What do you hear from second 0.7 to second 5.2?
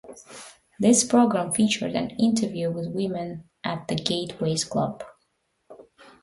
This program featured an interview with women at the Gateways club.